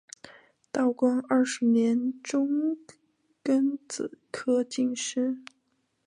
[0.71, 2.75] 道光二十年中
[3.43, 5.37] 庚子科进士。